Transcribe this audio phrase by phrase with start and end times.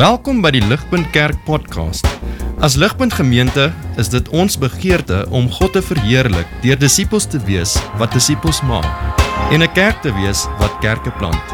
[0.00, 2.06] Welkom by die Ligpunt Kerk podcast.
[2.64, 3.66] As Ligpunt Gemeente
[4.00, 8.88] is dit ons begeerte om God te verheerlik deur disippels te wees wat disippels maak
[9.52, 11.44] en 'n kerk te wees wat kerke plant.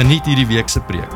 [0.00, 1.12] Geniet hierdie week se preek.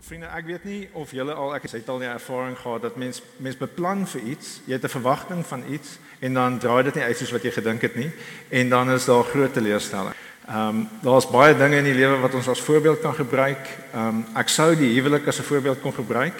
[0.00, 3.22] Vriende, ek weet nie of julle al ek het al nie ervaring gehad dat mens
[3.38, 7.04] mens beplan vir iets, jy het 'n verwagting van iets en dan draai dit nie
[7.04, 8.12] uit soos wat jy gedink het nie
[8.50, 10.14] en dan is daar groot teleurstelling.
[10.46, 13.68] Ehm um, daar's baie dinge in die lewe wat ons as voorbeeld kan gebruik.
[13.94, 16.34] Ehm um, ek sou die huwelik as 'n voorbeeld kon gebruik.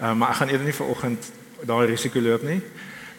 [0.00, 2.60] Ehm um, maar ek gaan eerder nie vanoggend daai risiko loop nie.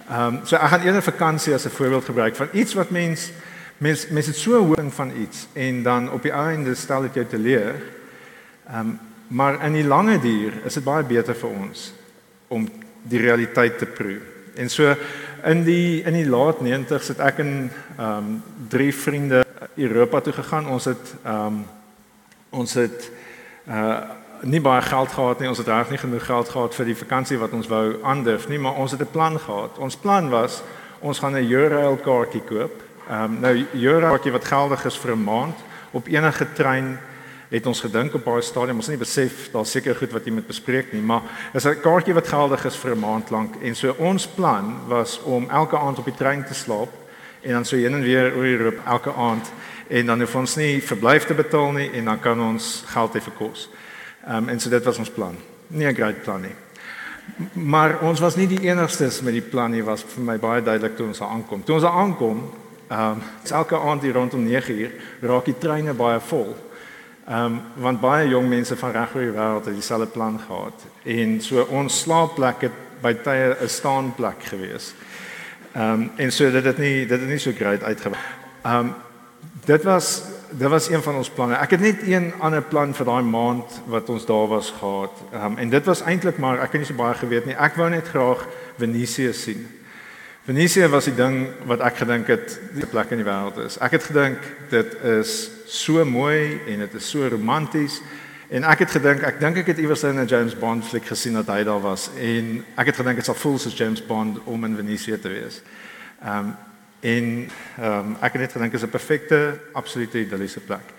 [0.09, 3.31] Ehm um, so ek gaan eerder vakansie as 'n voorbeeld gebruik van iets wat mens
[3.77, 7.13] mens mens het so 'n horing van iets en dan op die einde stel dit
[7.13, 7.75] jou te leer.
[8.69, 11.93] Ehm um, maar in die lange duur is dit baie beter vir ons
[12.47, 12.69] om
[13.01, 14.19] die realiteit te proe.
[14.55, 14.95] En so
[15.43, 20.33] in die in die laat 90's het ek en ehm um, drie vriende Europa toe
[20.33, 20.69] gegaan.
[20.69, 21.65] Ons het ehm um,
[22.49, 23.11] ons het
[23.67, 23.99] uh
[24.41, 25.47] nie baie geld gehad nie.
[25.49, 28.59] Ons het reg nie genoeg geld gehad vir die vakansie wat ons wou aandurf nie,
[28.59, 29.77] maar ons het 'n plan gehad.
[29.77, 30.61] Ons plan was
[30.99, 32.83] ons gaan 'n Eurail kaartjie koop.
[33.09, 35.57] Ehm um, nou Eurail kaartjie wat geldig is vir 'n maand
[35.91, 36.99] op enige trein
[37.49, 40.47] het ons gedink op baie stadium ons nie besef daar seker goed wat jy moet
[40.47, 43.95] bespreek nie maar is 'n kaartjie wat geldig is vir 'n maand lank en so
[43.97, 46.89] ons plan was om elke aand op die trein te slaap
[47.47, 49.51] en dan so heen en weer oor Europa elke aand
[49.87, 53.23] en dan hoef ons nie verblyf te betaal nie en dan kan ons geld hê
[53.23, 53.69] vir kos.
[54.27, 55.35] Ehm um, en so dit was ons plan.
[55.67, 56.55] Nie 'n groot plan nie.
[57.53, 60.95] Maar ons was nie die enigstes met die plan nie was vir my baie duidelik
[60.95, 61.63] toe ons aankom.
[61.63, 62.53] Toe ons aankom,
[62.87, 66.55] ehm um, elke aand hier rondom 9uur raak die treine baie vol.
[67.27, 70.85] Ehm um, want baie jong mense van reg oor die wêreld het dieselfde plan gehad
[71.03, 74.93] en so ons slaapplek het by tye 'n staanplek gewees.
[75.77, 78.23] Ehm um, en so dit het nie dit het nie so great uitgewerk.
[78.61, 78.93] Ehm um,
[79.65, 81.55] dit was dit was een van ons planne.
[81.55, 85.11] Ek het net een ander plan vir daai maand wat ons daar was gehad.
[85.31, 87.53] Ehm um, en dit was eintlik maar ek het nie so baie geweet nie.
[87.55, 88.47] Ek wou net graag
[88.77, 89.67] Venesië sien.
[90.49, 93.77] Venesië was die ding wat ek gedink het die plek in die wêreld is.
[93.77, 98.01] Ek het gedink dit is so mooi en dit is so romanties.
[98.47, 101.33] En ek het gedink, ek dink ek het iewers in 'n James Bond fliek gesien
[101.33, 104.63] dat hy daar was en ek het gedink dit sal voel soos James Bond om
[104.63, 105.61] in Venesië te wees.
[106.23, 106.55] Ehm um,
[106.99, 110.93] en ehm um, ek het net gedink dit is 'n perfekte, absolute idilliese plek.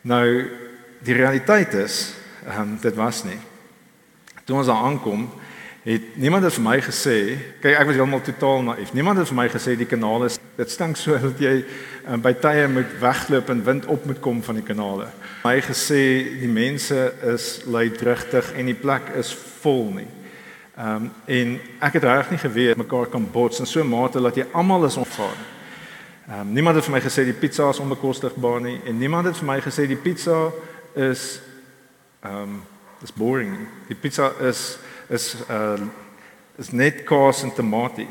[0.00, 0.50] Nou
[0.98, 2.14] die realiteit is,
[2.46, 3.38] ehm um, dit was nie.
[4.44, 5.30] Toe ons daar aankom,
[5.82, 8.92] het niemand het vir my gesê, kyk ek was heeltemal totaal naïef.
[8.92, 11.64] Niemand het vir my gesê die kanaal is dit stink so dat jy
[12.08, 15.08] um, by tye moet wegloop en wind op moet kom van die kanale.
[15.44, 16.02] My gesê
[16.40, 20.08] die mense is luidrigtig en die plek is vol nie.
[20.76, 24.20] Ehm um, en ek het reg nie geweet mekaar kan bots in so 'n mate
[24.20, 25.36] dat jy almal is onvaar.
[26.28, 29.36] Ehm um, niemand het vir my gesê die pizza is onbekostigbaar nie en niemand het
[29.36, 30.52] vir my gesê die pizza
[30.94, 31.40] is
[32.20, 32.62] ehm um,
[33.02, 33.56] is boring.
[33.88, 34.78] Die pizza is
[35.08, 35.80] is uh
[36.58, 38.08] is net kaas en tamatie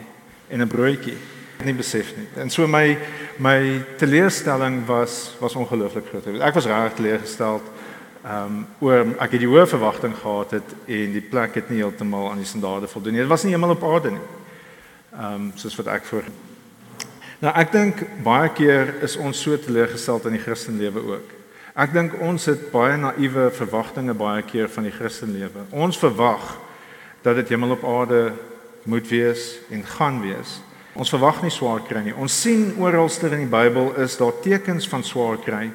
[0.48, 1.18] en 'n broodjie.
[1.64, 2.28] Nie besef nie.
[2.36, 2.98] En so my
[3.38, 6.28] my teleurstelling was was ongelooflik groot.
[6.42, 7.64] Ek was reg teleurgesteld
[8.26, 11.84] Ehm um, oor ek het die hoë verwagting gehad het en die plek het nie
[11.84, 13.22] heeltemal aan die standaarde voldoen nie.
[13.22, 14.24] Dit was nie heeltemal op aarde nie.
[15.12, 16.26] Ehm um, soos wat ek voor.
[17.44, 21.36] Nou ek dink baie keer is ons so teleurgestel in die Christenlewe ook.
[21.86, 25.68] Ek dink ons het baie naïewe verwagtinge baie keer van die Christenlewe.
[25.70, 26.56] Ons verwag
[27.22, 28.24] dat dit heeltemal op aarde
[28.90, 30.58] moet wees en gaan wees.
[30.96, 32.16] Ons verwag nie swaar kry nie.
[32.16, 35.68] Ons sien oralster in die Bybel is daar tekens van swaar kry.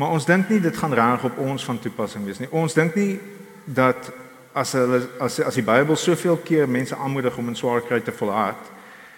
[0.00, 2.48] Maar ons dink nie dit gaan reg op ons van toepassing wees nie.
[2.52, 3.18] Ons dink nie
[3.64, 4.10] dat
[4.56, 8.14] as hulle as as die Bybel soveel keer mense aanmoedig om in swaar kry te
[8.16, 8.72] volhard,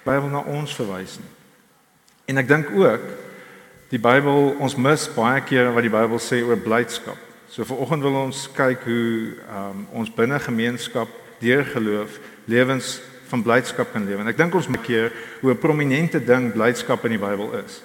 [0.06, 1.30] Bybel na ons verwys nie.
[2.30, 3.06] En ek dink ook
[3.92, 7.18] die Bybel ons mis baie keer wat die Bybel sê oor blydskap.
[7.48, 12.18] So vanoggend wil ons kyk hoe um, ons binne gemeenskap deur geloof
[12.50, 12.98] lewens
[13.28, 14.20] van blydskap kan lewe.
[14.20, 17.82] En ek dink ons moet keer hoe 'n prominente ding blydskap in die Bybel is.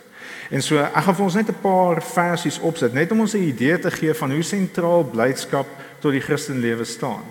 [0.50, 3.48] En so ek gaan vir ons net 'n paar versies opsit net om ons 'n
[3.48, 5.68] idee te gee van hoe sentraal blydskap
[6.00, 7.24] tot die Christenlewe staan.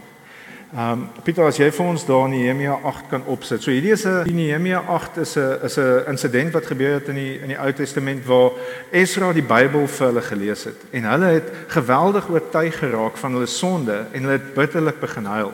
[0.73, 3.63] Ehm um, Pieter as jy vir ons daar Nehemia 8 kan opsit.
[3.63, 7.15] So hierdie is 'n Nehemia 8 is 'n is 'n insident wat gebeur het in
[7.15, 8.51] die in die Ou Testament waar
[8.91, 13.47] Esra die Bybel vir hulle gelees het en hulle het geweldig oortuig geraak van hulle
[13.47, 15.53] sonde en hulle het bitterlik begin huil.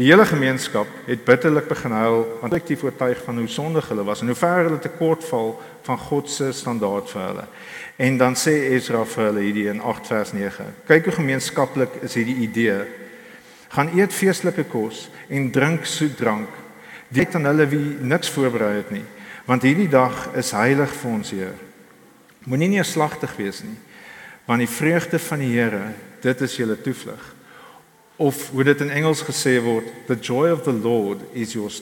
[0.00, 4.04] Die hele gemeenskap het bitterlik begin huil want ek het oortuig van hoe sondig hulle
[4.08, 5.50] was en hoe ver hulle tekortval
[5.84, 7.42] van God se standaard vir hulle.
[8.00, 10.64] En dan sê Esra vir hulle hierdie in 8 vers 9.
[10.88, 12.78] Kyk hoe gemeenskaplik is hierdie idee.
[13.74, 16.54] Gaan eet feestelike kos en drink soet drank.
[17.12, 19.04] Dit aan hulle wie niks voorberei het nie,
[19.44, 21.60] want hierdie dag is heilig vir ons Heer.
[22.48, 23.76] Moenie neerslagtig wees nie,
[24.48, 25.90] want die vreugde van die Here,
[26.24, 27.20] dit is julle toevlug.
[28.20, 31.72] Of hoe dit in Engels gesê word, the joy of the Lord is your.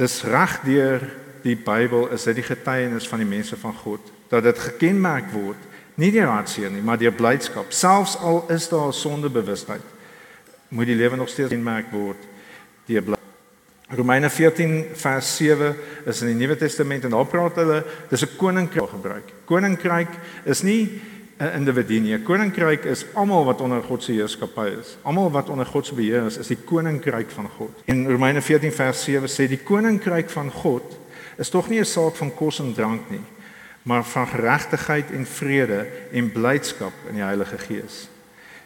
[0.00, 1.04] Dis reg deur
[1.44, 5.68] die Bybel is dit die getuienis van die mense van God dat dit gekenmerk word
[6.00, 7.72] nie deur hartseer nie, maar deur blydskap.
[7.74, 9.84] Selfs al is daar sondebewustheid,
[10.72, 12.28] moet die lewe nog steeds gekenmerk word
[12.88, 13.18] deur.
[13.90, 15.74] Romeine 14 vers 7
[16.06, 19.32] is in die Nuwe Testament en daar praat hulle dis 'n koninkryk gebruik.
[19.44, 20.12] Koninkryk
[20.44, 21.02] is nie
[21.40, 22.14] 'n individu nie.
[22.14, 24.96] 'n Koninkryk is almal wat onder God se heerskappy is.
[25.02, 27.82] Almal wat onder God se beheer is, is die koninkryk van God.
[27.84, 30.98] En Romeine 14 vers 7 sê die koninkryk van God
[31.36, 33.24] is tog nie 'n saak van kos en drank nie,
[33.82, 38.08] maar van geregtigheid en vrede en blydskap in die Heilige Gees.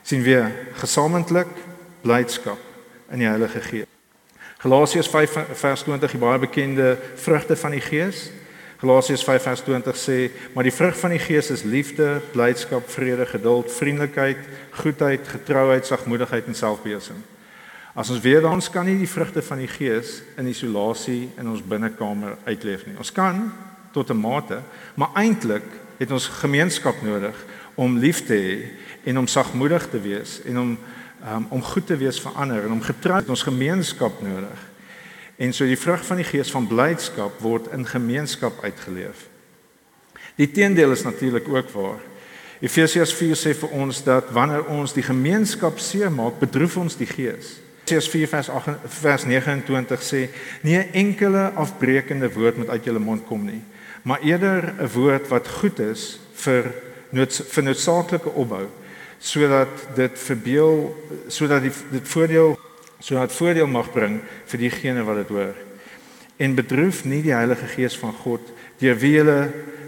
[0.03, 1.49] sien weer gesamentlik
[2.01, 2.59] blydskap
[3.11, 3.87] in die Heilige Gees.
[4.59, 8.31] Galasiërs 5 vers 20 die baie bekende vrugte van die Gees.
[8.77, 14.39] Galasiërs 5:20 sê, maar die vrug van die Gees is liefde, blydskap, vrede, geduld, vriendelikheid,
[14.71, 17.19] goedheid, getrouheid, sagmoedigheid en selfbeheersing.
[17.95, 21.63] As ons weer dan kan nie die vrugte van die Gees in isolasie in ons
[21.63, 22.97] binnekamer uitleef nie.
[22.99, 23.53] Ons kan
[23.93, 24.63] tot 'n mate,
[24.95, 25.65] maar eintlik
[25.99, 27.35] het ons gemeenskap nodig
[27.75, 28.59] om lief te hê
[29.05, 30.79] en om sagmoedig te wees en om
[31.25, 34.59] um, om goed te wees vir ander en om getrou het ons gemeenskap nodig.
[35.37, 39.27] En so die vrug van die gees van blydskap word in gemeenskap uitgeleef.
[40.39, 42.01] Die teendeel is natuurlik ook waar.
[42.61, 47.59] Efesiërs 4 sê vir ons dat wanneer ons die gemeenskap seermaak, bedroef ons die gees.
[47.85, 50.29] Efesiërs 4 vers 8 vers 29 sê:
[50.63, 53.63] "Nie 'n enkele afbreekende woord moet uit julle mond kom nie,
[54.03, 56.73] maar eerder 'n woord wat goed is vir
[57.11, 58.67] nood, vir noodsaaklike opbou,
[59.19, 62.59] sodat dit verbeel sodat die dit voordeel
[63.05, 65.55] sodat voordeel mag bring vir diegene wat dit hoor.
[66.41, 68.49] En bedroef nie die Heilige Gees van God
[68.81, 69.39] deur wie hulle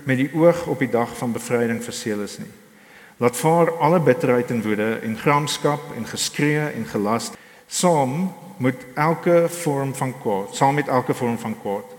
[0.07, 2.53] met die oog op die dag van bevryding verseël is nie.
[3.17, 7.31] Laat vaar alle bitterheid en woede en gramskap en geskree en gelas
[7.67, 8.29] saam
[8.63, 11.97] met elke vorm van kwaad, saam met elke vorm van kwaad.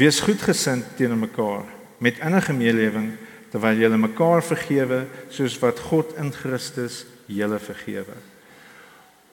[0.00, 1.68] Wees goedgesind teenoor mekaar
[1.98, 3.12] met innige meelewing
[3.52, 8.16] terwyl julle mekaar vergewe soos wat God in Christus julle vergewe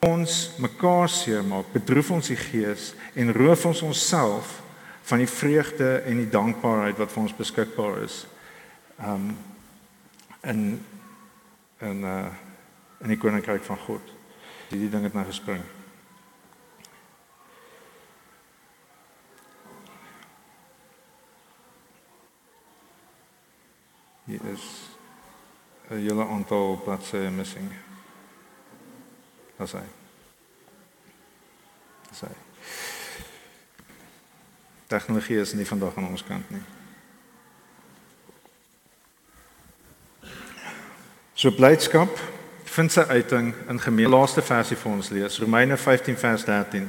[0.06, 4.60] ons mekaar seermaak, bedroef ons die gees en roof ons onsself
[5.06, 8.24] van die vreugde en die dankbaarheid wat vir ons beskikbaar is.
[9.02, 9.36] Um
[10.46, 10.84] in
[11.82, 12.26] in uh
[13.04, 14.12] in die koninkryk van God.
[14.70, 15.60] Die die ding het nou gespring.
[24.24, 24.64] Hier is
[25.90, 27.85] 'n hele aantal bladsye missing.
[29.56, 29.84] Dis hy.
[32.10, 32.32] Dis hy.
[34.86, 36.62] Tegnologie is nie vandag aan ons kant nie.
[41.36, 42.20] So blydskap
[42.76, 46.88] vind sy uiting in gemeen laaste versie vir ons lees Romeine 15 vers 13.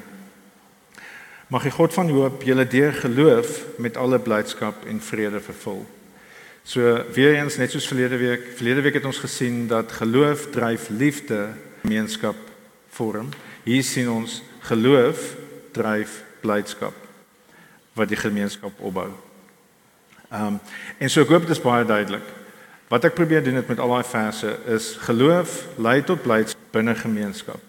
[1.48, 5.86] Mag die God van hoop julle deur geloof met alle blydskap en vrede vervul.
[6.68, 6.84] So
[7.16, 11.54] weer eens net soos verlede week, verlede week het ons gesien dat geloof dryf liefde,
[11.86, 12.47] gemeenskap
[12.98, 13.30] vorm.
[13.64, 15.36] Hier sien ons geloof
[15.76, 16.96] dryf blydskap
[17.98, 19.10] wat die gemeenskap opbou.
[20.30, 20.60] Ehm um,
[21.00, 22.26] en so ek hoop dit is baie duidelik.
[22.92, 27.60] Wat ek probeer doen met al daai verse is geloof lei tot blydskap binne gemeenskap.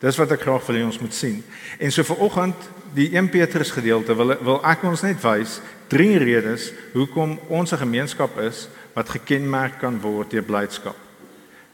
[0.00, 1.40] Dis wat ek graag wil hê ons moet sien.
[1.80, 5.60] En so vir oggend die 1 Petrus gedeelte wil wil ek ons net wys
[5.92, 11.05] drie redes hoekom ons 'n gemeenskap is wat gekenmerk kan word deur blydskap.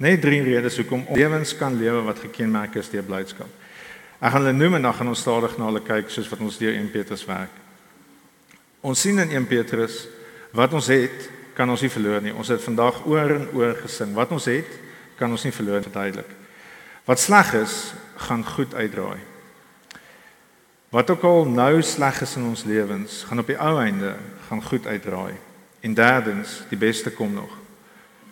[0.03, 3.51] Net drie redes hoekom lewens kan lewe wat gekenmerk is deur blydskap.
[4.19, 6.59] Ek gaan hulle noem en dan gaan ons stadig na hulle kyk soos wat ons
[6.59, 7.55] deur 1 Petrus werk.
[8.83, 10.01] Ons sien in 1 Petrus
[10.59, 12.35] wat ons het, kan ons nie verloor nie.
[12.35, 14.11] Ons het vandag oor en oor gesing.
[14.17, 14.75] Wat ons het,
[15.21, 16.35] kan ons nie verloor verduidelik.
[17.07, 17.79] Wat sleg is,
[18.27, 19.23] gaan goed uitdraai.
[20.93, 24.17] Wat ook al nou sleg is in ons lewens, gaan op die ou einde
[24.49, 25.35] gaan goed uitdraai.
[25.87, 27.62] En derdens, die beste kom nog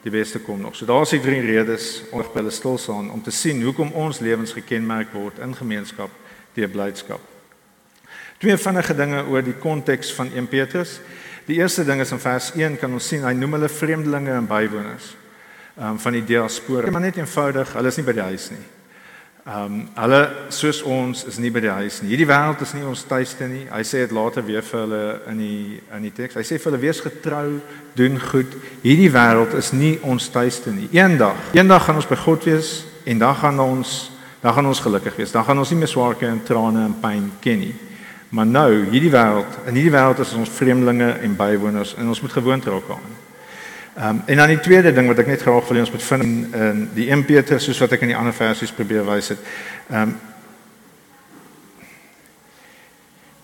[0.03, 0.77] die beste kom nog.
[0.77, 4.23] So daar's die drie redes om by hulle stil staan om te sien hoekom ons
[4.25, 6.11] lewens gekenmerk word in gemeenskap
[6.57, 7.21] deur blydskap.
[8.41, 10.99] Twee vinnige dinge oor die konteks van 1 Petrus.
[11.45, 14.49] Die eerste ding is in vers 1 kan ons sien hy noem hulle vreemdelinge en
[14.49, 15.13] bywoners
[15.77, 16.91] um, van die diaspora.
[16.91, 18.63] Maar net eenvoudig, hulle is nie by die huis nie.
[19.47, 20.19] Ehm um, hulle
[20.53, 22.11] soos ons is nie by die huis nie.
[22.11, 23.63] Hierdie wêreld is nie ons tuiste nie.
[23.73, 26.37] Hy sê dit later weer vir hulle in die in die teks.
[26.37, 27.55] Hy sê vir hulle wees getrou,
[27.97, 28.53] doen goed.
[28.83, 30.91] Hierdie wêreld is nie ons tuiste nie.
[30.93, 32.75] Eendag, eendag gaan ons by God wees
[33.09, 33.95] en dan gaan ons
[34.43, 35.33] dan gaan ons gelukkig wees.
[35.33, 37.75] Dan gaan ons nie meer swaar kry en trane en pyn ken nie.
[38.37, 42.37] Maar nou, hierdie wêreld, in hierdie wêreld is ons vreemdelinge en bywoners en ons moet
[42.37, 43.19] gewoond raak daaraan.
[44.01, 46.03] Ehm um, en dan die tweede ding wat ek net graag wil hê ons moet
[46.03, 49.29] vind in, in die 1 Petrus soos wat ek in die ander versies probeer wys
[49.35, 49.43] het.
[49.91, 50.15] Ehm um,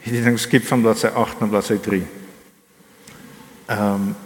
[0.06, 2.00] hierdie ding skep van bladsy 8 na bladsy 3.
[3.66, 4.16] Ehm um,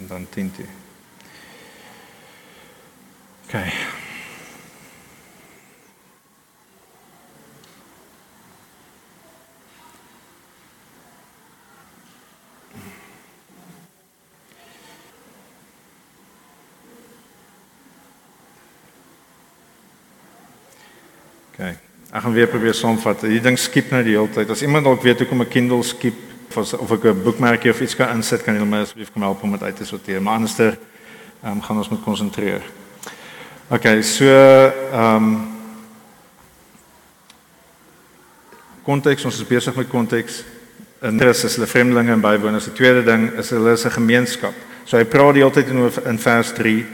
[0.00, 0.50] en dan 10.
[3.46, 3.72] Okay.
[21.56, 21.72] Okay.
[21.72, 23.20] Ek gaan weer probeer saamvat.
[23.22, 24.48] Hierdie ding skiep nou die hele tyd.
[24.50, 26.16] As iemand dalk weet hoekom 'n Kindle skiep
[26.50, 29.42] of of ek 'n boekmerkie of iets kan insit, kan julle my asseblief kom help
[29.42, 30.22] om dit uit te sorteer.
[30.22, 30.78] Maar anderster
[31.42, 32.62] ehm um, gaan ons moet konsentreer.
[33.68, 35.48] Okay, so ehm um,
[38.82, 40.44] konteks, ons is besig met konteks.
[41.00, 42.64] En Christus is hulle vreemdelinge en bywoners.
[42.64, 44.54] Die tweede ding is hulle is 'n gemeenskap.
[44.84, 46.86] So hy praat die hele tyd in in vers 3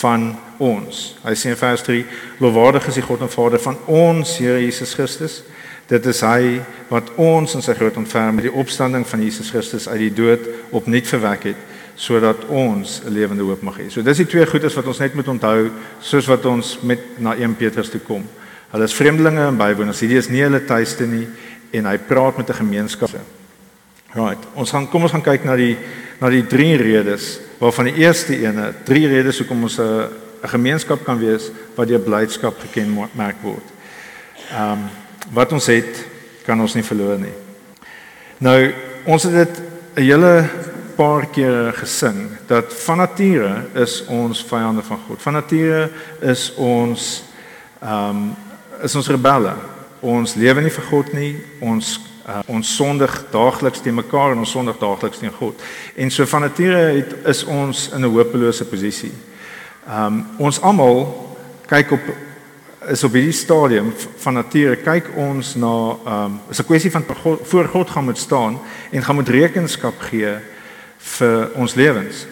[0.00, 1.16] van ons.
[1.24, 2.04] Hy sê in vers 3:
[2.42, 5.42] Lofwaardig is die God en Vader van ons Here Jesus Christus.
[5.88, 9.88] Dit is hy wat ons in sy groot ontferm met die opstanding van Jesus Christus
[9.88, 10.44] uit die dood
[10.76, 11.66] opnuut verwek het
[11.98, 13.90] sodat ons 'n lewende hoop mag hê.
[13.90, 17.34] So dis die twee goedes wat ons net moet onthou soos wat ons met na
[17.34, 18.22] 1 Petrus toe kom.
[18.70, 20.00] Hulle is vreemdelinge en bywoners.
[20.00, 21.26] Hierdie is nie hulle tuiste nie
[21.72, 23.10] en hy praat met 'n gemeenskap.
[24.14, 24.38] Right.
[24.54, 25.76] Ons gaan kom ons gaan kyk na die
[26.20, 30.08] na die drie redes waarvan die eerste ene, drie redes hoekom ons 'n
[30.42, 33.66] 'n gemeenskap kan wees wat deur blydskap gekenmerk word.
[34.52, 34.88] Ehm um,
[35.32, 36.06] wat ons het,
[36.46, 37.34] kan ons nie verloor nie.
[38.38, 38.72] Nou,
[39.04, 39.60] ons het dit
[39.96, 40.48] 'n hele
[40.96, 45.22] paar kere gesing dat van nature is ons vyande van God.
[45.22, 47.24] Van nature is ons
[47.82, 48.36] ehm um,
[48.82, 49.54] is ons rebelle.
[50.00, 51.36] Ons lewe nie vir God nie.
[51.60, 55.62] Ons uh, ons sondig daagliks te mekaar en ons sondig daagliks teen God.
[55.96, 59.12] En so van nature het is ons in 'n hopelose posisie.
[59.88, 62.00] Ehm um, ons almal kyk op
[62.88, 67.04] is op hierdie stadium van nature kyk ons na ehm um, is 'n kwessie van
[67.22, 68.58] God, voor God gaan moet staan
[68.90, 70.36] en gaan moet rekenskap gee
[70.98, 72.26] vir ons lewens.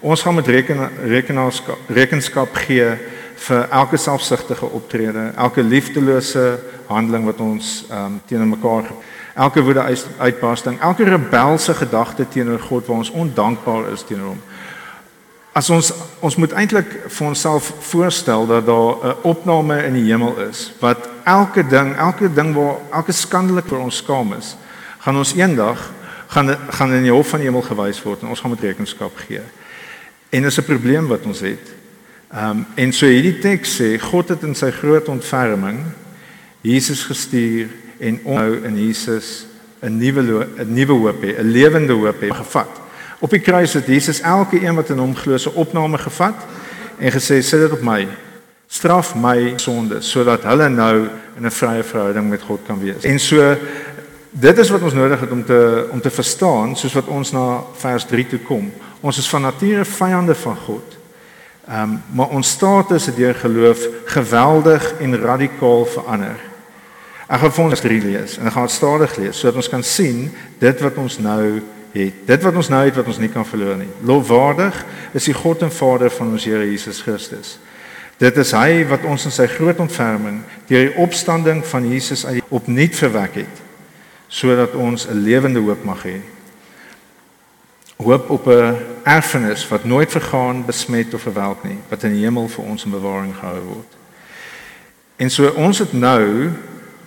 [0.00, 2.96] Ons gaan moet reken rekenskap rekenskap gee
[3.34, 8.84] vir elke selfsugtige optrede, elke liefdelose handeling wat ons ehm um, teenoor mekaar
[9.34, 14.42] elke woede uitbarsting, elke rebelse gedagte teenoor God waar ons ondankbaar is teenoor hom.
[15.52, 15.92] As ons
[16.24, 21.08] ons moet eintlik vir onsself voorstel dat daar 'n opname in die hemel is wat
[21.24, 24.56] elke ding, elke ding waar elke skandelik vir ons skaam is,
[24.98, 25.92] gaan ons eendag
[26.26, 29.16] gaan gaan in die hof van die hemel gewys word en ons gaan met rekenskap
[29.16, 29.40] gee.
[30.30, 31.72] En dis 'n probleem wat ons het.
[32.32, 35.80] Ehm um, en so hierdie teks sê God het in sy groot ontferming
[36.60, 37.68] Jesus gestuur
[38.02, 39.46] en nou in Jesus
[39.82, 42.80] 'n nuwe 'n nuwe hoop hê, 'n lewende hoop hê gevat.
[43.18, 46.34] Op die kruis het Jesus elke een wat in hom glo se opname gevat
[46.98, 48.08] en gesê sit dit op my.
[48.66, 53.04] Straf my sonde sodat hulle nou in 'n vrye verhouding met God kan wees.
[53.04, 53.56] En so
[54.30, 57.60] dit is wat ons nodig het om te om te verstaan soos wat ons na
[57.72, 58.72] vers 3 toe kom.
[59.00, 60.98] Ons is van nature vyande van God.
[61.68, 66.51] Ehm um, maar ons status het deur geloof geweldig en radikaal verander.
[67.28, 69.82] Ek gaan vir ons drie lees en ek gaan dit stadig lees sodat ons kan
[69.82, 71.60] sien dit wat ons nou
[71.92, 72.14] het.
[72.26, 73.90] Dit wat ons nou het wat ons nie kan verloor nie.
[74.08, 77.58] Lofwaardig is die God en Vader van ons Here Jesus Christus.
[78.22, 82.42] Dit is hy wat ons in sy groot ontferming deur die opstanding van Jesus uit
[82.54, 83.62] opnuut verwek het
[84.32, 86.20] sodat ons 'n lewende hoop mag hê.
[88.00, 92.48] Hoop op 'n erfenis wat nooit vergaan, besmet of verwelk nie, wat in die hemel
[92.48, 93.92] vir ons in bewaring gehou word.
[95.16, 96.50] En so ons het nou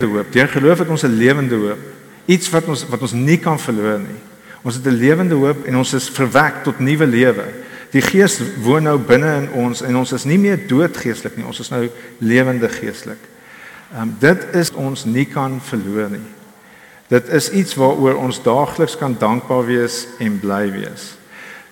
[0.03, 0.31] hoop.
[0.31, 1.79] Deur geloof het ons 'n lewende hoop,
[2.25, 4.19] iets wat ons wat ons nie kan verloor nie.
[4.61, 7.45] Ons het 'n lewende hoop en ons is verwek tot nuwe lewe.
[7.91, 11.45] Die Gees woon nou binne in ons en ons is nie meer dood geestelik nie,
[11.45, 13.21] ons is nou lewende geestelik.
[13.93, 16.27] Ehm um, dit is ons nie kan verloor nie.
[17.07, 21.13] Dit is iets waaroor ons daagliks kan dankbaar wees en bly wees.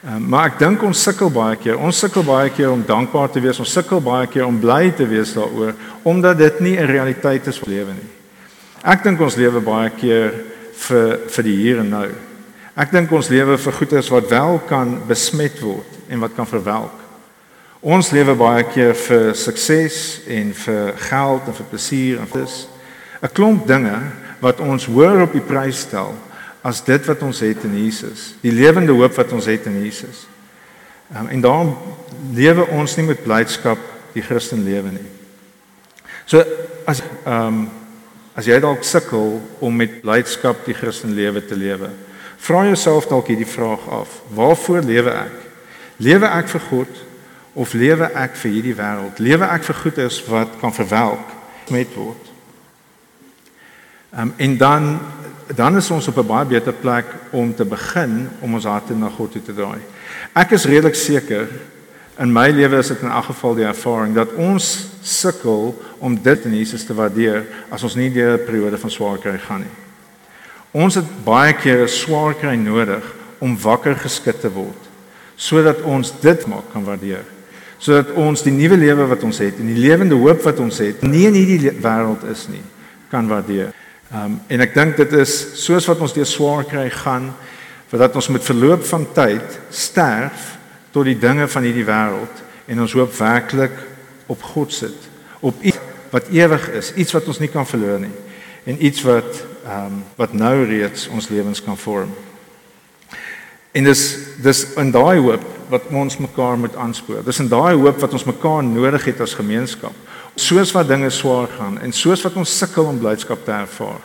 [0.04, 1.78] Um, maar ek dink ons sukkel baie keer.
[1.80, 3.60] Ons sukkel baie keer om dankbaar te wees.
[3.64, 7.60] Ons sukkel baie keer om bly te wees daaroor omdat dit nie 'n realiteit is
[7.60, 8.10] vir lewe nie.
[8.84, 10.34] Ek dink ons lewe baie keer
[10.76, 12.10] vir vir die hier en nou.
[12.76, 17.00] Ek dink ons lewe vir goeders wat wel kan besmet word en wat kan verwelk.
[17.82, 22.68] Ons lewe baie keer vir sukses en vir geld en vir plesier en dis
[23.22, 24.02] 'n klomp dinge
[24.42, 26.14] wat ons hoër op die prys stel
[26.64, 30.24] as dit wat ons het in Jesus, die lewende hoop wat ons het in Jesus.
[31.12, 31.74] Um, en daarom
[32.34, 33.80] lewe ons nie met blydskap
[34.16, 35.10] die Christen lewe nie.
[36.26, 36.44] So
[36.88, 37.64] as ehm um,
[38.34, 41.92] as jy dalk sukkel om met blydskap die Christen lewe te lewe,
[42.42, 45.36] vra jouself dalk hierdie vraag af: Waarvoor lewe ek?
[46.02, 47.04] Lewe ek vir God
[47.54, 49.22] of lewe ek vir hierdie wêreld?
[49.22, 51.36] Lewe ek vir goedes wat kan verwelk
[51.70, 52.32] met word?
[54.18, 54.90] Um, en dan
[55.56, 59.10] dan is ons op 'n baie beter plek om te begin om ons harte na
[59.10, 59.80] God toe te draai.
[60.34, 61.48] Ek is redelik seker
[62.20, 66.46] in my lewe is dit in elk geval die ervaring dat ons sukkel om dit
[66.46, 69.76] in Jesus te waardeer as ons nie deur 'n periode van swaar kry gaan nie.
[70.72, 73.04] Ons het baie keer 'n swaar kry nodig
[73.40, 74.90] om wakker geskit te word
[75.36, 77.26] sodat ons dit maak kan waardeer.
[77.78, 81.02] Sodat ons die nuwe lewe wat ons het en die lewende hoop wat ons het
[81.02, 82.62] nie in hierdie wêreld is nie
[83.10, 83.74] kan waardeer.
[84.14, 85.32] Um en ek dink dit is
[85.64, 87.32] soos wat ons deur swaar kry gaan
[87.94, 90.56] dat ons met verloop van tyd sterf
[90.94, 93.76] tot die dinge van hierdie wêreld en ons hoop werklik
[94.34, 94.98] op God sit,
[95.46, 95.78] op iets
[96.10, 98.14] wat ewig is, iets wat ons nie kan verloor nie
[98.70, 102.10] en iets wat um wat nou reeds ons lewens kan vorm.
[103.74, 104.04] En dis
[104.42, 107.22] dis in daai hoop wat ons mekaar moet aanspoor.
[107.26, 109.94] Dis in daai hoop wat ons mekaar nodig het as gemeenskap
[110.36, 114.02] soos wat dinge swaar gaan en soos wat ons sukkel om blydskap te ervaar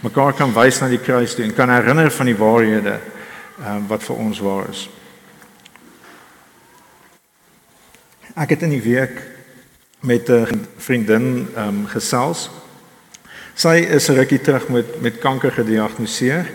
[0.00, 2.94] mekaar kan wys na die kruis toe en kan herinner van die waarhede
[3.58, 4.84] um, wat vir ons waar is.
[8.38, 9.18] Ek het in die week
[10.06, 12.50] met 'n vriendin um, gesels.
[13.54, 16.46] Sy is 'n rukkie terug met met kanker gediagnoseer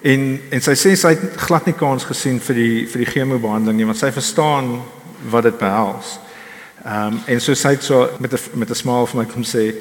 [0.00, 3.76] en en sy sê sy het glad nie kans gesien vir die vir die chemobehandeling
[3.76, 4.82] nie want sy verstaan
[5.28, 6.18] wat dit behels.
[6.84, 9.42] Ehm um, en so sê hy so met 'n met 'n smile vir my kom
[9.42, 9.74] sê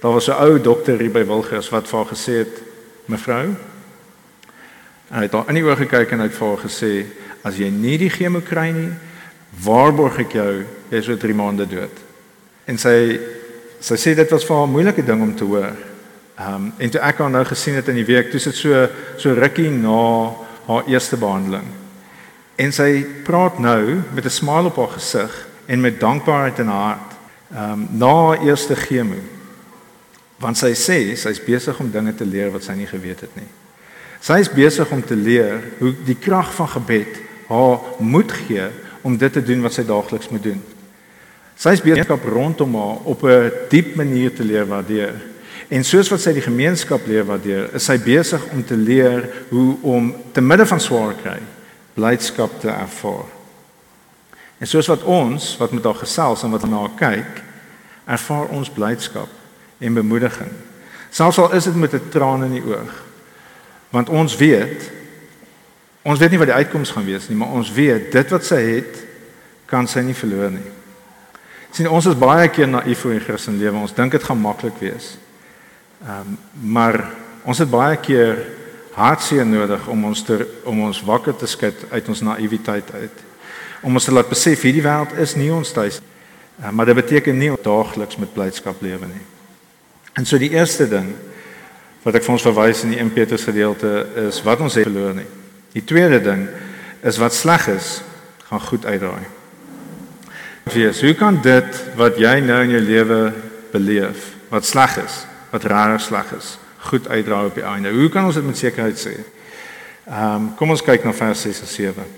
[0.00, 2.62] daar was 'n ou dokter hier by Wilgers wat vir haar gesê het
[3.06, 3.54] mevrou
[5.10, 7.06] en hy het haar in die oë gekyk en hy het vir haar gesê
[7.42, 8.92] as jy nie die chemo kry nie
[9.64, 11.96] waarborg ek jou jy is oor 3 maande dood.
[12.66, 13.20] En sy
[13.80, 15.76] sy sê dit was vir haar 'n moeilike ding om te hoor.
[16.38, 18.88] Ehm um, en toe ek haar nou gesien het in die week, toe sit so
[19.16, 20.32] so rukkie na
[20.66, 21.66] haar eerste behandeling.
[22.56, 26.84] En sy praat nou met 'n smile op haar gesig en met dankbaarheid in haar
[26.86, 27.12] hart.
[27.52, 29.16] Ehm um, na eerste chemo.
[30.40, 33.48] Want sy sê sy's besig om dinge te leer wat sy nie geweet het nie.
[34.20, 38.68] Sy is besig om te leer hoe die krag van gebed haar moed gee
[39.02, 40.62] om dit te doen wat sy daagliks moet doen.
[41.56, 45.14] Sy is besig rondom haar op 'n diep manier te leer waardeer.
[45.68, 49.76] En soos wat sy die gemeenskap leer waardeer, is sy besig om te leer hoe
[49.82, 51.40] om te midde van swaar kry
[51.94, 53.41] blydskap te ervaar.
[54.62, 57.40] En soos wat ons wat met haar gesels en wat na haar kyk,
[58.06, 59.30] ervaar ons blydskap
[59.82, 60.52] en bemoediging.
[61.10, 62.92] Selfs al is dit met 'n traan in die oog.
[63.90, 64.90] Want ons weet
[66.02, 68.60] ons weet nie wat die uitkoms gaan wees nie, maar ons weet dit wat sy
[68.60, 68.96] het
[69.66, 70.70] kan sy nie verloor nie.
[71.70, 73.76] Sien ons is baie keer naïef oor die Christen lewe.
[73.76, 75.18] Ons dink dit gaan maklik wees.
[76.06, 77.10] Ehm um, maar
[77.42, 78.46] ons het baie keer
[78.94, 83.31] hartseer nodig om ons te om ons wakker te skud uit ons naïwiteit uit
[83.82, 86.00] om ons te laat besef hierdie wêreld is nie ons tuis
[86.62, 89.24] uh, maar dit beteken nie daagliks met blydskap lewe nie.
[90.18, 91.12] En so die eerste ding
[92.02, 93.92] wat ek vir ons verwys in die 1 Petrus gedeelte
[94.26, 95.28] is wat ons het verloor nie.
[95.72, 96.48] Die tweede ding
[97.06, 98.00] is wat sleg is
[98.48, 99.24] gaan goed uitdraai.
[100.72, 103.20] Wees, hoe kan dit wat jy nou in jou lewe
[103.72, 106.56] beleef, wat sleg is, wat raar sleg is,
[106.90, 107.94] goed uitdraai op die einde?
[107.94, 109.16] Hoe kan ons dit met sekerheid sê?
[110.10, 112.10] Ehm um, kom ons kyk na vers 6 en 7.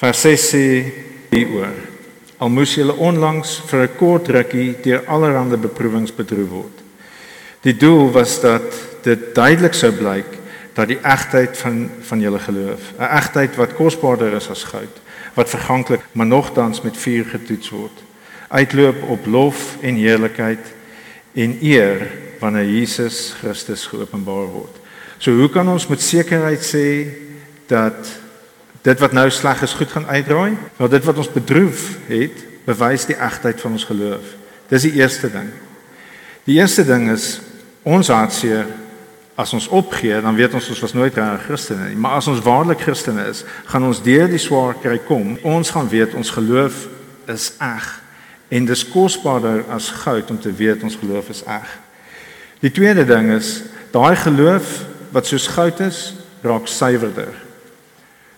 [0.00, 0.66] Vers 6 sê
[1.28, 1.76] hieroor:
[2.40, 6.76] Al moes julle onlangs vir 'n kort rukkie deur allerlei beproewings bedroef word.
[7.60, 8.64] Die doel was dat
[9.02, 10.38] dit duidelik sou blyk
[10.72, 14.96] dat die egtheid van van julle geloof, 'n egtheid wat kosbaarder is as goud,
[15.34, 18.02] wat verganklik, maar nogtans met vuur getoets word,
[18.48, 20.64] uitloop op lof en heerlikheid
[21.34, 22.10] en eer
[22.40, 24.76] wanneer Jesus Christus geopenbaar word.
[25.18, 27.06] So hoe kan ons met sekerheid sê
[27.66, 28.08] dat
[28.82, 30.56] dit wat nou sleg is goed gaan uitdraai.
[30.76, 34.36] Maar dit wat ons bedroef het, bewys die egtheid van ons geloof.
[34.68, 35.48] Dis die eerste ding.
[36.48, 37.40] Die eerste ding is
[37.82, 38.66] ons hartseer
[39.40, 41.96] as ons opgee, dan weet ons ons was nooit regte Christene nie.
[41.96, 45.38] Maar as ons waarlik Christene is, gaan ons deur die swaar kry kom.
[45.48, 46.86] Ons gaan weet ons geloof
[47.30, 47.88] is eg
[48.50, 51.68] en dis kosbaarder as goud om te weet ons geloof is eg.
[52.60, 53.60] Die tweede ding is
[53.94, 54.80] daai geloof
[55.14, 56.00] wat soos goud is,
[56.42, 57.49] raak suiwerder.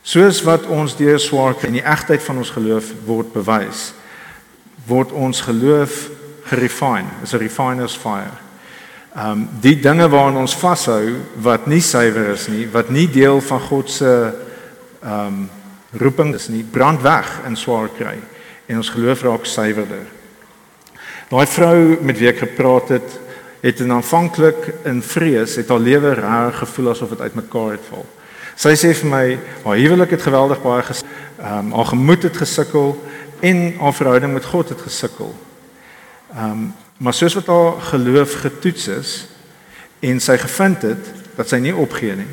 [0.02, 3.92] Soos wat ons deur swaar kry en die egtheid van ons geloof word bewys,
[4.90, 6.08] word ons geloof
[6.50, 8.34] gerefine, is 'n refiner's fire.
[9.14, 13.40] Ehm um, die dinge waaraan ons vashou wat nie suiwer is nie, wat nie deel
[13.40, 14.32] van God se
[15.02, 15.50] ehm um,
[15.92, 18.16] roeping is nie, brand weg in swaar kry
[18.66, 20.06] en ons geloof raak suiwerder.
[21.28, 23.20] Daai vrou met wie ek gepraat het,
[23.62, 28.06] het in aanvanklik in vrees het haar lewe reg gevoel asof dit uitmekaar het val.
[28.62, 29.24] Sy sê vir my,
[29.64, 31.02] haar huwelik het geweldig baie ges
[31.42, 32.92] ehm um, haar gemoed het gesukkel
[33.42, 35.32] en haar verhouding met God het gesukkel.
[36.36, 36.68] Ehm um,
[37.02, 39.14] maar soos wat haar geloof getoets is
[40.00, 42.28] en sy gevind het dat sy nie opgee nie.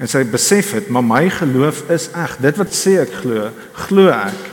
[0.00, 2.38] En sy besef het, maar my geloof is reg.
[2.40, 3.50] Dit wat sê ek glo,
[3.82, 4.48] glo ek,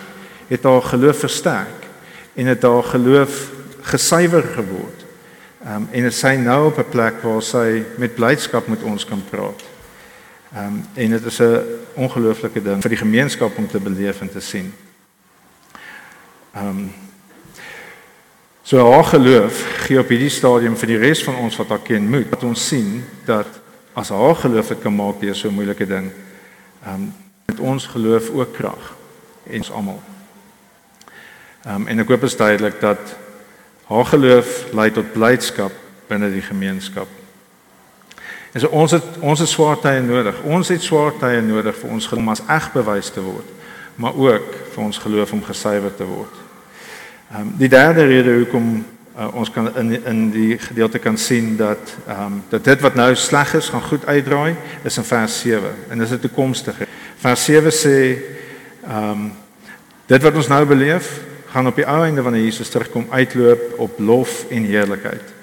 [0.49, 1.87] het haar geloof versterk
[2.35, 3.39] en het haar geloof
[3.93, 5.07] gesuiwer geword.
[5.63, 9.23] Ehm um, en sy nou op 'n plek waar sy met blydskap met ons kan
[9.31, 9.76] praat.
[10.53, 11.61] Ehm um, en dit is 'n
[11.93, 14.73] ongelooflike ding vir die gemeenskap om te beleef en te sien.
[16.53, 16.93] Ehm um,
[18.61, 22.09] so haar geloof gee op hierdie stadium vir die res van ons wat haar ken
[22.09, 23.47] moed dat ons sien dat
[23.93, 26.11] as haar geloof dit kan maak deur so 'n moeilike ding.
[26.85, 27.13] Ehm um,
[27.45, 28.95] met ons geloof ook krag
[29.43, 30.01] en ons almal.
[31.63, 33.15] Ehm um, en ek hoop is duidelik dat
[33.87, 35.71] haar geloof lei tot blydskap
[36.07, 37.07] binne die gemeenskap.
[38.57, 40.37] En so ons het ons het swaar tye nodig.
[40.49, 43.51] Ons het swaar tye nodig vir ons geloof om as eg bewys te word,
[44.01, 46.39] maar ook vir ons geloof om gesuiwer te word.
[47.29, 51.53] Ehm um, die derde rede hoekom uh, ons kan in in die gedeelte kan sien
[51.59, 55.39] dat ehm um, dat dit wat nou sleg is gaan goed uitdraai is in vers
[55.45, 56.89] 7 en dis 'n toekomstige.
[57.17, 57.97] Vers 7 sê
[58.89, 59.31] ehm um,
[60.05, 61.19] dit wat ons nou beleef
[61.53, 65.36] gaan op die ou einde wanneer Jesus terugkom uitloop op lof en heerlikheid.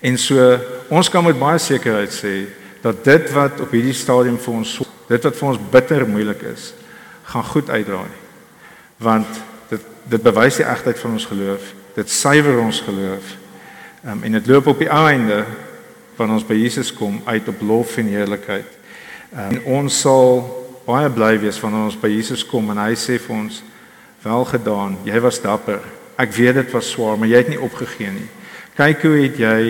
[0.00, 0.58] En so
[0.88, 2.46] ons kan met baie sekerheid sê
[2.82, 6.72] dat dit wat op hierdie stadium vir ons dit wat vir ons bitter moeilik is,
[7.32, 8.12] gaan goed uitdraai.
[9.02, 11.72] Want dit dit bewys die egtheid van ons geloof.
[11.96, 13.34] Dit suiwer ons geloof.
[14.06, 15.42] Um, en dit loop op die einde
[16.16, 18.70] wanneer ons by Jesus kom uit op lof en heerlikheid.
[19.34, 20.44] Um, en ons sal
[20.86, 23.62] baie bly wees wanneer ons by Jesus kom en hy sê vir ons
[24.22, 24.96] wel gedaan.
[25.04, 25.82] Jy was dapper.
[26.18, 28.28] Ek weet dit was swaar, maar jy het nie opgegee nie.
[28.78, 29.60] Kyk hoe het jy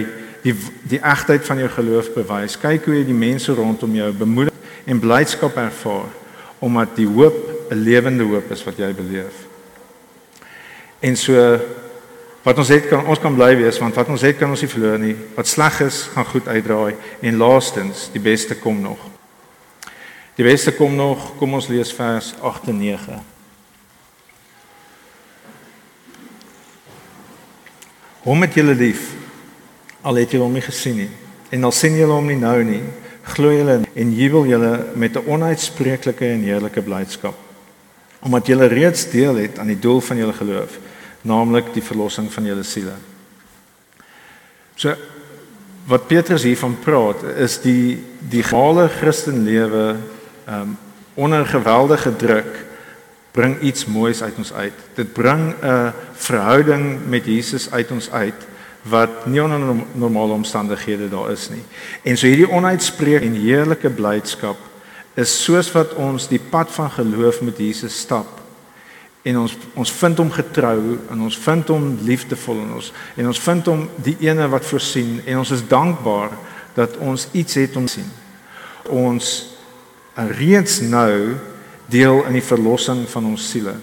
[0.44, 0.54] die
[0.88, 2.58] die egtheid van jou geloof bewys.
[2.60, 6.12] Kyk hoe jy die mense rondom jou bemoedig en blydskap ervaar
[6.58, 7.36] omdat die hoop
[7.70, 9.46] 'n lewende hoop is wat jy beleef.
[11.00, 11.60] En so
[12.42, 14.70] wat ons het kan ons kan bly wees want wat ons het kan ons nie
[14.70, 15.16] verloor nie.
[15.34, 18.98] Wat sleg is, gaan goed uitdraai en laastens die beste kom nog.
[20.34, 21.36] Die beste kom nog.
[21.38, 23.37] Kom ons lees vers 8 en 9.
[28.28, 29.14] Hom het julle lief?
[30.04, 31.10] Al het julle hom nie gesien nie.
[31.48, 32.82] En al sien julle hom nie nou nie
[33.28, 37.34] glo julle en jubel julle met 'n onuitspreeklike en heerlike blydskap.
[38.20, 40.78] Omdat julle reeds deel het aan die doel van julle geloof
[41.22, 42.92] naamlik die verlossing van julle siele.
[44.74, 44.94] So
[45.86, 49.96] wat Petrus hiervan praat is die die gemale Christenlewe
[50.48, 50.78] um
[51.14, 52.67] onder geweldige druk
[53.38, 54.84] bring iets moois uit ons uit.
[54.98, 58.46] Dit bring 'n verhouding met Jesus uit ons uit
[58.82, 61.62] wat nie onder normale omstandighede daar is nie.
[62.02, 64.56] En so hierdie onuitspreek en heerlike blydskap
[65.14, 68.40] is soos wat ons die pad van geloof met Jesus stap.
[69.22, 73.40] En ons ons vind hom getrou en ons vind hom liefdevol in ons en ons
[73.40, 76.30] vind hom die ene wat voorsien en ons is dankbaar
[76.74, 78.08] dat ons iets het om sien.
[78.88, 79.56] Ons
[80.14, 81.36] reeds nou
[81.90, 83.74] deel in die verlossing van ons siele.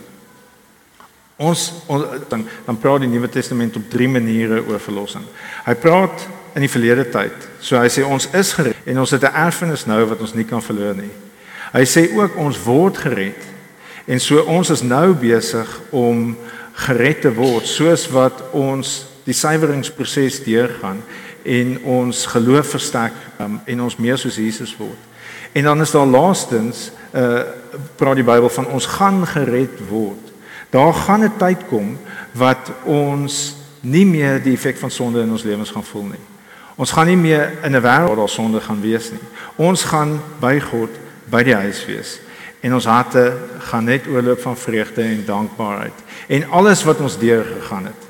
[1.36, 5.26] Ons, ons dan dan praat die Nuwe Testament op drie maniere oor verlossing.
[5.66, 7.36] Hy praat in die verlede tyd.
[7.60, 10.46] So hy sê ons is gered en ons het 'n erfenis nou wat ons nie
[10.46, 11.12] kan verloor nie.
[11.74, 13.42] Hy sê ook ons word gered.
[14.08, 16.38] En so ons is nou besig om
[16.74, 21.02] gered te word soos wat ons die suiweringsproses deurgaan
[21.44, 25.05] en ons geloof versterk um, en ons meer soos Jesus word.
[25.56, 27.40] En dan is daar laastens uh
[27.96, 30.32] praat die Bybel van ons gaan gered word.
[30.70, 31.98] Daar gaan 'n tyd kom
[32.32, 36.26] wat ons nie meer die effek van sonde in ons lewens gaan voel nie.
[36.76, 39.24] Ons gaan nie meer in 'n wêreld waar daar sonde gaan wees nie.
[39.56, 40.90] Ons gaan by God
[41.30, 42.20] by die huis wees.
[42.60, 46.00] En ons harte gaan net oorloop van vreugde en dankbaarheid.
[46.28, 48.02] En alles wat ons deur gegaan het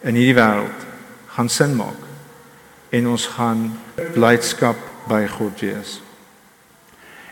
[0.00, 0.86] in hierdie wêreld
[1.26, 2.02] gaan sin maak.
[2.88, 3.78] En ons gaan
[4.12, 4.76] blydskap
[5.08, 6.00] by God wees.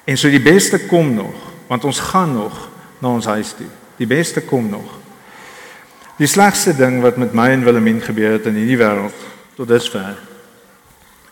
[0.07, 1.35] En so die beste kom nog,
[1.67, 2.69] want ons gaan nog
[3.03, 3.67] na ons huis toe.
[3.99, 4.93] Die beste kom nog.
[6.17, 9.25] Die slegste ding wat met my en Willemien gebeur het in hierdie wêreld
[9.59, 10.15] tot dusver.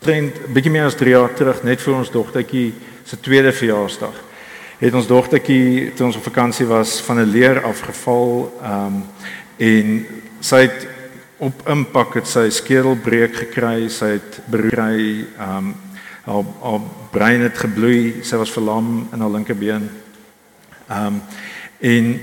[0.04, 2.72] Trend bietjie meer as 3 jaar terug net vir ons dogtertjie
[3.06, 4.18] se tweede verjaarsdag.
[4.82, 9.02] Het ons dogtertjie toe ons op vakansie was van 'n leer afgeval, ehm um,
[9.56, 10.06] en
[10.40, 10.86] sy het
[11.38, 15.74] op impak het sy skedelbreek gekry, sy het beroei, ehm um,
[16.24, 19.90] haar haar brein het gebloei, sy was verlam in haar linkerbeen.
[20.88, 21.22] Ehm um,
[21.84, 22.20] en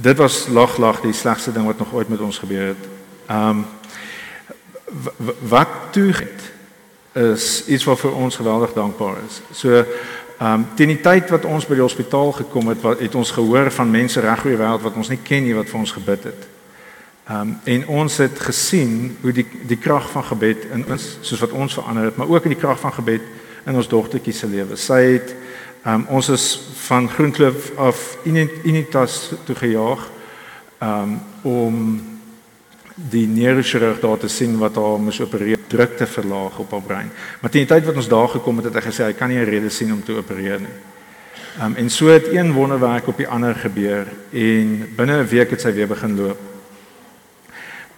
[0.00, 2.88] dit was lag lag die slegste ding wat nog ooit met ons gebeur het.
[3.26, 3.66] Ehm um,
[5.48, 6.14] wat toe
[7.12, 9.40] is iets wat vir ons geweldig dankbaar is.
[9.50, 9.84] So
[10.38, 13.30] ehm um, teen die tyd wat ons by die hospitaal gekom het, wat het ons
[13.30, 15.92] gehoor van mense reg oor die wêreld wat ons nie ken nie wat vir ons
[15.92, 16.48] gebid het.
[17.26, 21.40] Ehm um, en ons het gesien hoe die die krag van gebed in ons soos
[21.42, 23.24] wat ons verander het, maar ook in die krag van gebed
[23.66, 24.78] in ons dogtertjie se lewe.
[24.78, 25.32] Sy het
[25.82, 26.44] ehm um, ons is
[26.86, 30.06] van Groenkloof af Unitas toe gejaag
[30.78, 32.00] ehm um, om
[32.94, 37.10] die neurochirurg daar te sien wat haar moes opereer, druk te verlaag op haar brein.
[37.40, 39.42] Maar teen die tyd wat ons daar gekom het, het hy gesê hy kan nie
[39.42, 40.76] 'n rede sien om te opereer nie.
[41.58, 45.50] Ehm um, en so het een wonderwerk op die ander gebeur en binne 'n week
[45.50, 46.55] het sy weer begin loop.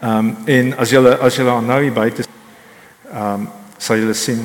[0.00, 3.46] Ehm um, en as jy as jy nou hier buite ehm um,
[3.78, 4.44] sal jy sien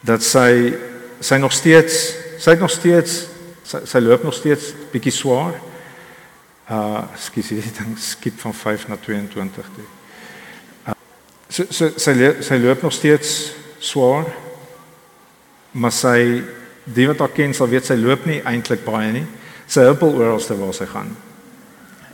[0.00, 0.72] dat sy
[1.20, 1.96] sy nog steeds
[2.40, 3.26] sy het nog steeds
[3.68, 5.58] sy, sy loop nog steeds bietjie swaar.
[6.72, 9.84] Uh skus jy dan skiep van 5 na 22 toe.
[10.88, 10.94] Uh,
[11.48, 14.30] so so sy sy loop nog steeds swaar.
[15.72, 16.16] Maar sy
[16.84, 19.26] die wat haar ken sal weet sy loop nie eintlik baie nie.
[19.68, 21.12] Sy huppel oralste waar sy gaan.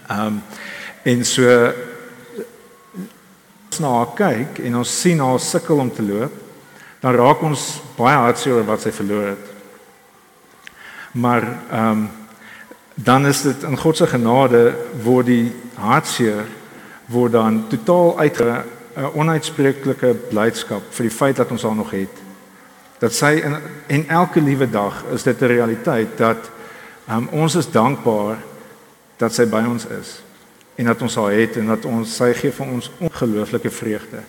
[0.08, 0.42] Ehm um,
[1.02, 1.46] en so
[3.78, 6.32] na haar kyk en ons sien haar sukkel om te loop,
[7.00, 9.46] dan raak ons baie hartseer oor wat sy verloor het.
[11.12, 12.08] Maar ehm um,
[12.94, 16.44] dan is dit in God se genade word die hartseer
[17.08, 18.64] word dan totaal uit 'n
[19.14, 22.16] onuitspreeklike blydskap vir die feit dat ons haar nog het.
[22.98, 23.56] Dat sy in
[23.86, 26.50] en elke liewe dag is dit 'n realiteit dat
[27.10, 28.36] um, ons is dankbaar
[29.16, 30.22] dat sy by ons is
[30.80, 34.24] en dat ons haar het en dat ons sy gee vir ons ongelooflike vreugde.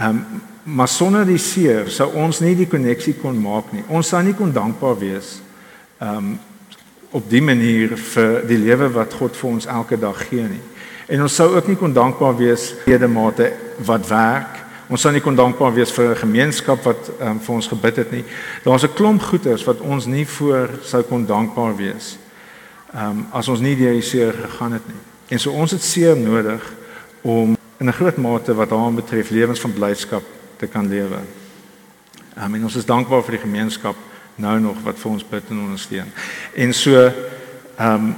[0.00, 0.24] Ehm um,
[0.62, 3.82] maar sonder die seer sou ons nie die koneksie kon maak nie.
[3.90, 5.40] Ons sou nie kon dankbaar wees
[5.98, 6.32] ehm um,
[7.12, 10.62] op die manier vir die lewe wat God vir ons elke dag gee nie.
[11.12, 13.50] En ons sou ook nie kon dankbaar wees vir die mate
[13.84, 14.62] wat werk.
[14.88, 18.12] Ons sou nie kon dankbaar wees vir 'n gemeenskap wat um, vir ons gebid het
[18.12, 18.24] nie.
[18.64, 22.18] Daar's 'n klomp goeders wat ons nie voor sou kon dankbaar wees.
[22.94, 25.11] Ehm um, as ons nie deur die seer gegaan het nie.
[25.32, 26.72] En so ons het seer nodig
[27.24, 30.22] om in 'n groot mate wat daaraan betref lewens van blydskap
[30.56, 31.18] te kan lewe.
[32.38, 33.96] Um, en ons is dankbaar vir die gemeenskap
[34.34, 36.12] nou nog wat vir ons bid en ondersteun.
[36.54, 37.12] En so
[37.76, 38.16] ehm um,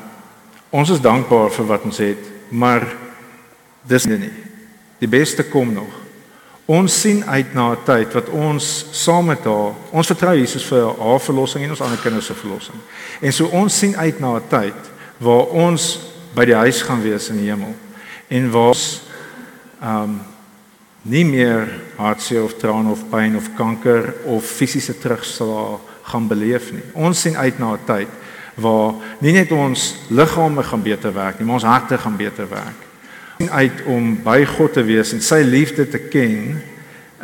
[0.70, 2.96] ons is dankbaar vir wat ons het, maar
[3.83, 4.33] dis nie.
[4.98, 5.92] Die beste kom nog.
[6.64, 10.98] Ons sien uit na 'n tyd wat ons saam met haar, ons vertrou Jesus vir
[10.98, 12.79] haar verlossing en ons ander kinders se verlossing.
[13.20, 14.74] En so ons sien uit na 'n tyd
[15.18, 17.75] waar ons by die huis gaan wees in die hemel
[18.29, 19.03] en waar ons
[19.83, 20.20] um,
[21.05, 21.68] nie meer
[21.99, 26.85] hartseer of traan of pyn of kanker of fisiese terugslag gaan beleef nie.
[26.92, 28.09] Ons sien uit na 'n tyd
[28.55, 32.81] waar nie net ons liggame gaan beter werk nie, maar ons harte gaan beter werk.
[33.38, 36.62] Ons sien uit om by God te wees en sy liefde te ken.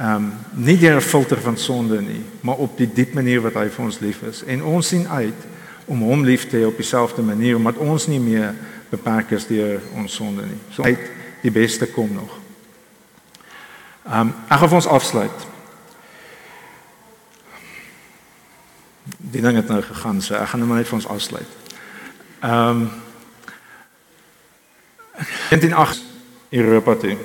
[0.01, 3.69] Um, nie deur 'n filter van sonde nie, maar op die diep manier wat hy
[3.69, 4.43] vir ons lief is.
[4.45, 5.47] En ons sien uit
[5.87, 8.55] om hom lief te hê op dieselfde manier omdat ons nie meer
[8.91, 10.59] beperk is deur ons sonde nie.
[10.75, 11.01] So uit
[11.43, 12.39] die beste kom nog.
[14.07, 15.49] Ehm um, ek gaan ons afsluit.
[19.31, 21.57] die ding het nou gegaan so ek gaan nou net vir ons afsluit.
[22.41, 22.91] Ehm um,
[25.21, 26.01] 1908
[26.57, 27.17] Europa toe.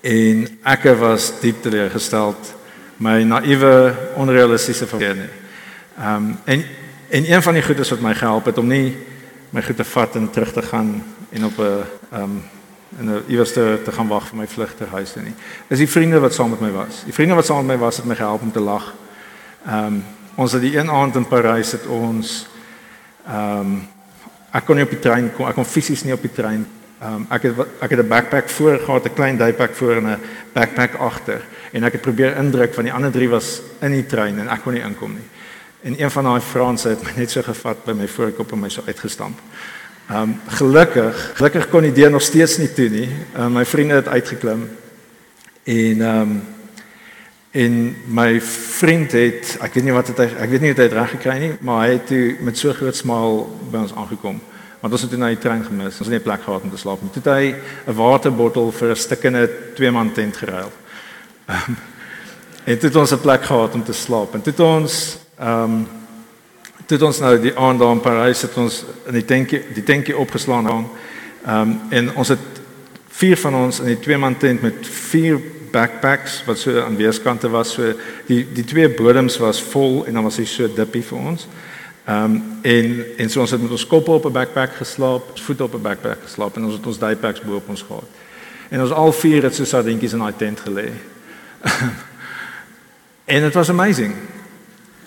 [0.00, 2.54] En ek was diep teleurgesteld
[2.98, 5.28] my naïewe onrealistiese verwagtinge.
[5.98, 6.64] Ehm um, en
[7.08, 8.96] en een van die goedes wat my gehelp het om nie
[9.50, 12.42] my goed te vat en terug te gaan en op 'n ehm um,
[12.98, 15.34] en iewers te, te gaan wag vir my vlugte huis toe nie.
[15.68, 17.02] Is die vriende wat saam met my was.
[17.04, 18.94] Die vriende wat saam met my was het my gehelp om te lag.
[19.66, 20.04] Ehm um,
[20.38, 22.46] Ons het die een aand in Parys het ons
[23.26, 23.78] ehm um,
[24.54, 26.62] ek kon nie op die trein kom, ek kon fisies nie op die trein.
[27.02, 30.06] Ehm um, ek het ek het 'n backpack voor gehad, 'n klein daypack voor en
[30.06, 30.20] 'n
[30.54, 34.38] backpack agter en ek het probeer indruk van die ander drie was in die trein
[34.38, 35.26] en ek kon nie inkom nie.
[35.82, 38.68] En een van daai Franse het my net so gevat by my voorkop en my
[38.68, 39.40] so uitgestamp.
[40.08, 43.08] Ehm um, gelukkig, gelukkig kon die deur nog steeds nie toe nie.
[43.34, 44.68] Ehm um, my vriende het uitgeklim
[45.64, 46.40] en ehm um,
[47.50, 50.84] En my vriend het, ek weet nie wat het hy ek weet nie hoe hy
[50.84, 53.40] dit reg gekry nie, maar hy het toe met so groot smaal
[53.72, 54.36] by ons aangekom.
[54.82, 55.96] Want ons het toe na die trein gemis.
[55.96, 57.10] Ons het nie plek gehad om te slaap nie.
[57.14, 57.54] Toe het hy
[57.90, 60.70] 'n waterbottel vir 'n stukkende twee man tent geruil.
[61.48, 61.76] Um,
[62.64, 64.34] en toe het ons 'n plek gehad om te slaap.
[64.34, 65.86] En toe het ons ehm um,
[66.88, 70.16] toe ons nou die aand daar in Parys het ons in die tentjie die tentjie
[70.16, 70.88] opgeslaan aan.
[71.44, 72.62] Ehm um, en ons het
[73.18, 75.40] vier van ons in die twee man tent met vier
[75.72, 77.72] backpacks wat so aan weerskante was.
[77.76, 77.92] So
[78.26, 81.48] die die twee bodems was vol en dan was hy so dippie vir ons.
[82.08, 85.64] Ehm um, en en so ons het met ons koppe op 'n backpack geslaap, voete
[85.64, 88.08] op 'n backpack geslaap en ons het ons daypacks bo op ons gehad.
[88.68, 90.90] En ons al vier het so sardientjies in daai tent gelê.
[93.34, 94.14] en dit was amazing.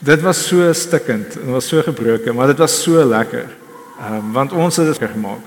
[0.01, 3.45] Dit was so stikkend en was so gebroken, maar dit was so lekker.
[3.99, 5.43] Ehm um, want ons het dit gemaak.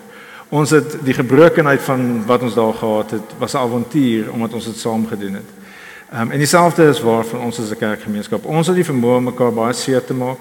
[0.49, 4.65] Ons het die gebrokenheid van wat ons daar gehad het, was 'n avontuur omdat ons
[4.65, 5.51] dit saam gedoen het.
[6.13, 8.45] Ehm um, en dieselfde is waar van ons as 'n kerkgemeenskap.
[8.45, 10.39] Ons het die vermoë om mekaar baie seer te maak.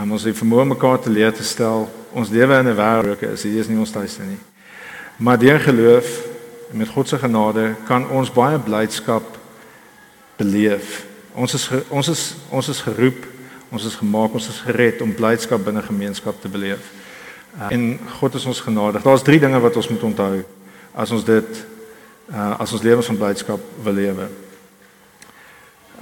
[0.00, 1.88] Um, ons het vermoë mekaar te leer te stel.
[2.12, 4.38] Ons lewe in 'n wêreld is hier is nie ons tuiste nie.
[5.16, 6.20] Maar deur geloof
[6.70, 9.38] met God se genade kan ons baie blydskap
[10.36, 11.06] beleef.
[11.38, 13.26] Ons is ons is ons is geroep,
[13.70, 16.90] ons is gemaak, ons is gered om blydskap binne gemeenskap te beleef.
[17.54, 17.84] Uh, en
[18.18, 19.04] God is ons genadig.
[19.04, 20.42] Daar's drie dinge wat ons moet onthou
[20.98, 21.60] as ons dit
[22.32, 24.28] uh, as ons lewens van blydskap wil lewe.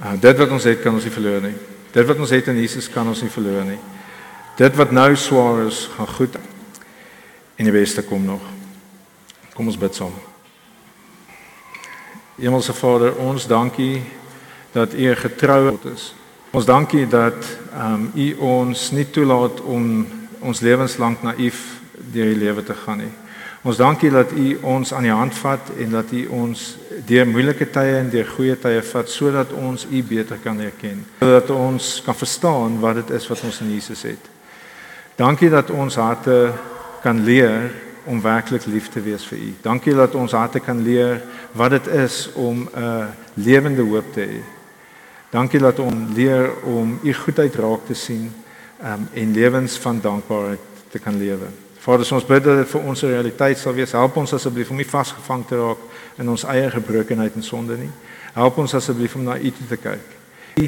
[0.01, 1.55] Uh, dit wat ons het kan ons nie verloor nie.
[1.93, 3.79] Dit wat ons het in Jesus kan ons nie verloor nie.
[4.57, 6.37] Dit wat nou swaar is, gaan goed.
[7.57, 8.41] En die beste kom nog.
[9.53, 10.13] Kom ons bid saam.
[12.37, 14.01] Hemelse Vader, ons dankie
[14.77, 16.13] dat U getrou is.
[16.53, 17.35] Ons dankie dat
[17.73, 20.05] ehm um, U ons nie toelaat om
[20.39, 21.79] ons lewenslank naïef
[22.13, 23.13] deur die lewe te gaan nie.
[23.67, 26.65] Ons dankie dat U ons aan die hand vat en dat U ons
[27.09, 31.03] deur moeilike tye en deur goeie tye vat sodat ons U beter kan erken.
[31.19, 34.29] Sodat ons kan verstaan wat dit is wat ons in Jesus het.
[35.17, 36.53] Dankie dat ons harte
[37.03, 37.71] kan leer
[38.07, 39.49] om werklik lief te wees vir U.
[39.65, 41.19] Dankie dat ons harte kan leer
[41.57, 44.56] wat dit is om 'n lewende hoop te hê.
[45.29, 48.31] Dankie dat ons leer om U goedheid raak te sien
[48.83, 50.59] um, en lewens van dankbaarheid
[50.89, 51.49] te kan lewe.
[51.83, 53.91] Vader, ons bid dat dit vir ons 'n realiteit sal wees.
[53.91, 55.77] Help ons asseblief om nie vasgevang te raak
[56.17, 57.91] in ons eie gebrokenheid en sonde nie.
[58.33, 60.07] Help ons asseblief om na U te kyk.
[60.55, 60.67] U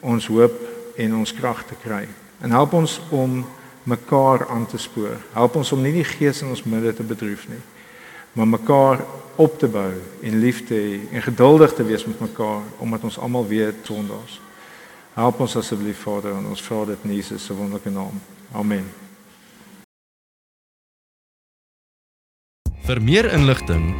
[0.00, 0.52] ons hoop
[0.96, 2.08] en ons krag te kry.
[2.40, 3.46] En help ons om
[3.82, 5.16] mekaar aan te spoor.
[5.32, 7.62] Help ons om nie die gees in ons midde te bedroef nie,
[8.32, 9.00] maar mekaar
[9.38, 13.18] op te bou en lief te hê en geduldig te wees met mekaar omdat ons
[13.18, 14.40] almal weet sondaars.
[15.14, 18.20] Help ons asseblief Vader en ons vra dit in Jesus se wonderlike naam.
[18.52, 18.84] Amen.
[22.88, 23.92] Vir meer inligting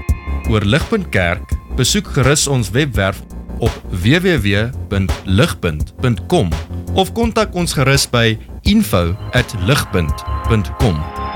[0.48, 1.44] oor Ligpunt Kerk,
[1.76, 3.22] besoek gerus ons webwerf
[3.58, 6.50] op www.ligpunt.com
[6.94, 11.27] of kontak ons gerus by info@ligpunt.com